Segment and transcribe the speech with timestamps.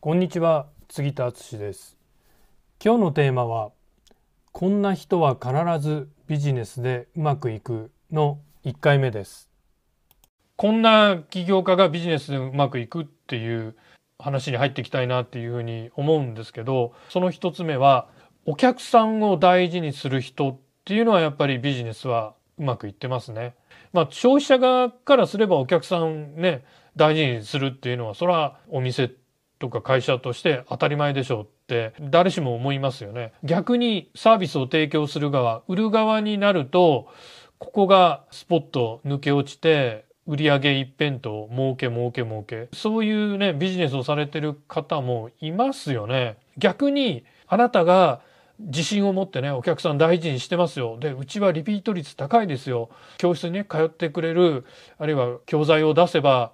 [0.00, 1.96] こんにちは杉田敦です
[2.80, 3.72] 今日のテーマは
[4.52, 5.52] こんな人は必
[5.84, 9.50] ずビジネスでうまくいくの1回目です
[10.54, 13.74] こんな起業家がビジネスでうまくいくっていう
[14.20, 18.06] 話に入っていきたいなっていうふうに思うんですけどその一つ目は
[18.46, 23.56] お客さんを大事にする人っていうのはやっぱりビジネスはうまくいってますね。
[23.92, 29.10] まあ消費者側からすればお客さんね大事にするっていうのはそれはお店
[29.58, 33.32] とか会社として当たり前でしょうって誰しも思いますよね。
[33.42, 37.08] 逆にサービスを提供する側売る側になると
[37.58, 46.36] ここがスポット抜け落ちて売上一辺倒儲け儲け儲けそういうねビジネスをされてる方もいますよね。
[46.56, 48.20] 逆にあなたが
[48.60, 54.64] 自信を持ってねお客さん大事にしてますよでうちはリピート率高いですよ教室にね通ってくれる
[54.98, 56.52] あるいは教材を出せば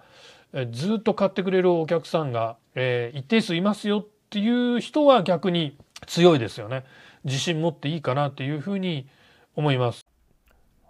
[0.70, 6.84] ずっと買ってくれるお客さんが、えー、一定数いますよっていう人は逆に強いですよね。
[7.24, 9.08] 自信持っていいかなっていうふうに
[9.56, 10.06] 思います。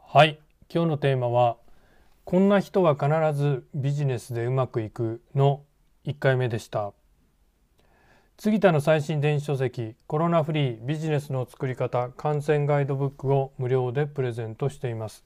[0.07, 0.39] はい。
[0.73, 1.57] 今日のテーマは
[2.25, 5.63] こんな人は必ずビジネスでうまくいくの
[6.05, 6.93] 1回目でした。
[8.37, 15.25] 杉田の最新電子書籍コロナフリービジネスの作り方感染ガイドブックを無料でプレゼントしています。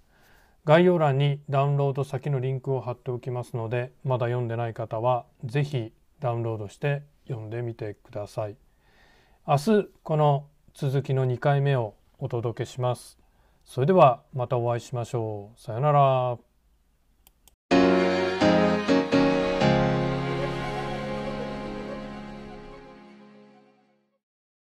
[0.69, 8.57] 概要欄にダウンロード先のリンクを貼っておきますのでまだ読んでない方は是非ダウンロードして読んでみてください。
[9.47, 13.19] 明日この続きの2回目をお届けします。
[13.65, 15.59] それではまたお会いしましょう。
[15.59, 16.48] さようなら。